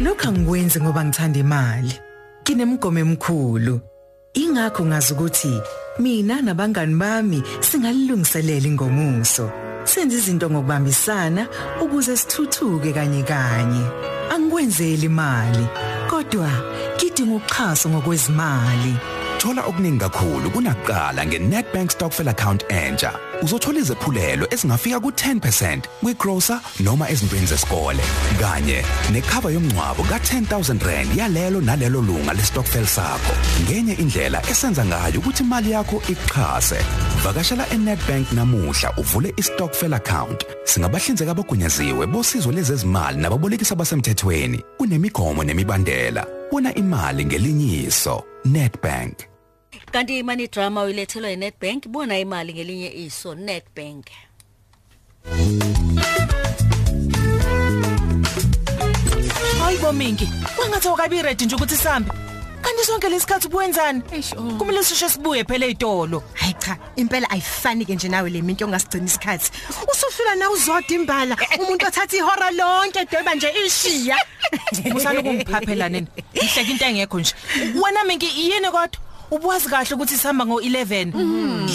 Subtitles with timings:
[0.00, 1.92] Lokhu angikwenzi ngoba ngithanda imali.
[2.44, 3.80] Kinemgomo emkhulu.
[4.34, 5.60] Ingakho ngazi ukuthi
[5.98, 9.50] mina nabangani bami singalilungiselela ingomuso.
[9.84, 11.48] Senze izinto ngokubambisana
[11.82, 13.84] ukuze sithuthuke kanye kanye.
[14.30, 15.66] Angikwenzeli imali,
[16.10, 16.50] kodwa
[16.94, 18.94] ngidinga uxhaso ngokwezimali.
[19.38, 23.12] Thola okuningi kakhulu kunakuqala ngeNetbank Stokvel account entsha.
[23.42, 28.02] Uzothola izephulelo esingafika ku10% kwigrocer noma ezintweni zesikole.
[28.40, 28.82] Kanye
[29.12, 33.34] necover yomngcwabo ka10000 rand yalelo nalelo lunga lestokvel sakho.
[33.62, 36.80] Ngenye indlela esenza ngayo ukuthi imali yakho iqhase.
[37.22, 40.44] Vakashela eNetbank namuhla uvule istokvel account.
[40.64, 44.64] Singabahlinzeka abagunyaziwe bosizo lezezimali nababolekisi abasemthethweni.
[44.78, 46.37] Kunemigomo nemibandela.
[46.52, 48.24] Wona imali ngelinyiso.
[48.44, 49.28] Netbank
[49.92, 54.06] kanti imani drama uyilethelwa yiNetbank bona imali ngelinye iso Netbank
[59.60, 60.28] Hayibo Minki,
[60.60, 62.10] wangathi awukabi ready nje ukuthi sihambe.
[62.78, 64.02] Kanti sonke lesikhathi ubuwenzani?
[64.58, 66.22] Kumele sisheshe sibuye phela ezitolo.
[66.34, 69.50] hayi cha impela ayifani ke nje nawe le minto ongasigcina isikhathi
[69.92, 74.16] usufika na uzodwa imbala umuntu othatha ihora lonke deba nje ishiya
[74.96, 76.06] Usalo kungiphaphela nini?
[76.36, 77.34] Ngihleka into engekho nje.
[77.74, 79.07] Wena Minki yini kodwa?
[79.30, 81.12] Ubuwazi kahle ukuthi sihamba ngo11.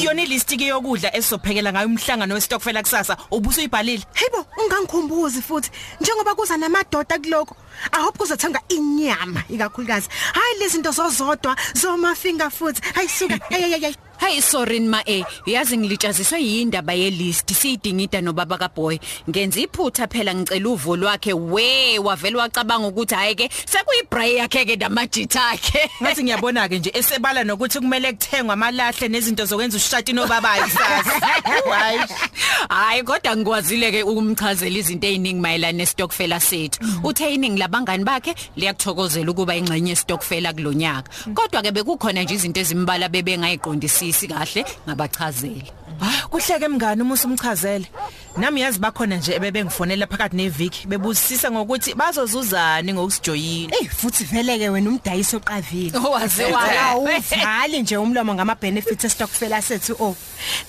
[0.00, 3.16] Iyona ilist ke yokudla esizophekela ngayo umhlangano westokfela kusasa.
[3.30, 4.04] Ubusuyibhalile?
[4.14, 7.56] hayibo ungangikhumbuzi futhi njengoba kuza namadoda kuloko
[7.92, 14.38] i hope kuzothenga inyama ikakhulukazi hayi lezi zinto zozodwa zoma finger food ayisuka hey Hey
[14.40, 17.50] sorry ma eh yazi ngilitshaziswe yindaba yelist.
[17.52, 18.98] Siyidingida nobaba kaBoy.
[19.28, 21.32] Ngenza iphutha phela ngicela uvo lwakhe.
[21.32, 25.90] We wavela wacabanga ukuthi hayi ke sekuyibray yakhe ke namajitha akhe.
[26.02, 31.20] Ngathi ngiyabona ke nje esebala nokuthi kumele kuthengwe amalahle nezinto zokwenza ushati nobabayi kusasa.
[31.72, 32.00] Hayi.
[32.68, 36.78] hayi kodwa ngikwazile ke ukumchazela izinto eziningi mayelana nestokfela sethu.
[37.02, 43.08] Uthe iningi labangani bakhe liyakuthokozela ukuba ingxenye yestokfela kulonyaka kodwa ke bekukhona nje izinto ezimbala
[43.08, 44.11] bebengayiqondisisi.
[44.28, 47.86] Kahle ngabachazela Ah, kuhleke mngani uma usumchazele.
[48.36, 53.72] Nami yazi bakhona nje ebebengifonela phakathi neviki bebusisa ngokuthi bazozuzani ngokusijoyina.
[53.80, 55.98] Eh futhi vele ke wena umdayisi oqavile.
[55.98, 56.96] Owaze Wala wala.
[56.98, 60.16] uvali nje umlomo ngama benefits estokfela sethu oh.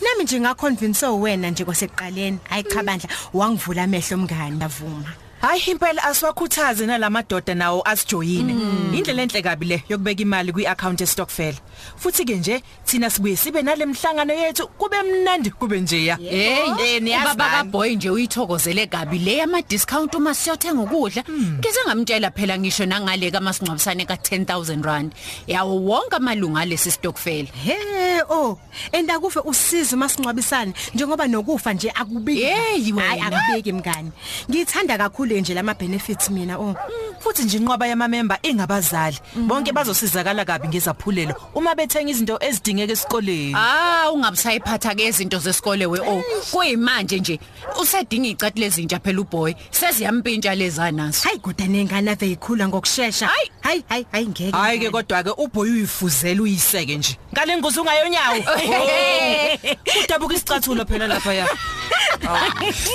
[0.02, 2.38] Nami nje ngaconvince wena nje kwasekuqaleni.
[2.50, 5.14] Hayi cha bandla wangivula amehlo mngani ndavuma.
[5.44, 8.54] Hayi impela asiwakhuthaze nalamadoda nawo asijoyine.
[8.96, 11.58] Indlela enhle kabi le yokubeka imali kwiaccount estokfela.
[11.98, 16.16] Futhi ke nje thina sibuye sibe nalemhlangano yethu kube mnandi kube nje ya.
[16.16, 17.56] Hey, niyazi ubaba bani?
[17.58, 21.24] kaBoy nje uyithokozele kabi le ama discount uma siyothenga ukudla.
[21.30, 25.12] Ngize ngamtshela phela ngisho nangale kamasingcwabisane ka10000 rand.
[25.48, 27.50] Yawo wonke amalunga alesi stokfela.
[27.66, 28.58] He oh
[28.92, 32.42] enda kufe usizo masingcwabisane njengoba nokufa nje akubiki.
[32.42, 33.02] Hey, wena.
[33.02, 34.12] Hayi akubiki mngani.
[34.50, 36.76] Ngithanda kakhulu nje lama benefits mina oh.
[37.20, 39.18] Futhi nje inqwaba yamamember ingabazali.
[39.36, 43.56] Bonke bazosizakala kabi ngezaphulelo uma bethenga izinto ezidingeka esikoleni.
[43.56, 46.24] Ah, ungabusayiphatha ke izinto zesikole we oh.
[46.52, 47.40] Kuyimanje nje
[47.82, 49.54] usedinga icati lezinja phela uBoy.
[49.72, 51.30] Seziyampintsha lezanaso.
[51.30, 53.28] Hayi kodwa nengane ave ikhula ngokusheshsha.
[53.28, 53.84] Hayi.
[53.90, 54.52] hayi hayi ngeke.
[54.52, 57.18] Hayi ke kodwa ke uBoy uyifuzela uyiseke nje.
[57.34, 58.38] Ngale nguzo ungayonyawo.
[60.04, 61.48] Udabuka isicathulo phela lapha ya.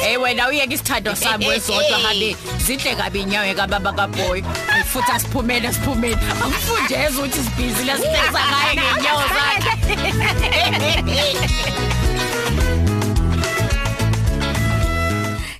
[0.01, 2.37] Hey wena uyeke isithando sami wesodwa hale.
[2.67, 4.43] Zihle kabi inyawo kababa kaBoy.
[4.87, 6.15] Futhi asiphumele siphumele.
[6.15, 9.73] Akufundeze ukuthi sibhizi lasihlekisa ngaye ngenyawo zakhe.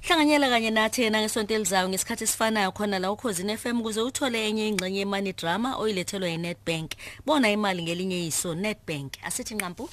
[0.03, 4.69] Hlanganyela kanye nathi yena ngesonto elizayo ngesikhathi esifanayo khona la ukhosini FM ukuze uthole enye
[4.69, 6.93] ingxenye yemani drama oyilethelwa yiNetbank.
[7.27, 9.13] Bona imali ngelinye iso Netbank.
[9.25, 9.89] Asithi nqampu.